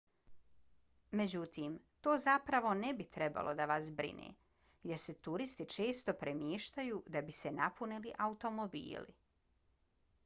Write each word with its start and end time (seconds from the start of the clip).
međutim 1.19 1.75
to 2.07 2.15
zapravo 2.23 2.71
ne 2.79 2.89
bi 3.01 3.05
trebalo 3.17 3.53
da 3.61 3.67
vas 3.73 3.91
brine 4.01 4.31
jer 4.93 5.03
se 5.05 5.17
turisti 5.29 5.69
često 5.77 6.17
premještaju 6.25 7.01
da 7.17 7.23
bi 7.31 7.39
se 7.43 7.55
napunili 7.63 8.17
automobili 8.29 9.19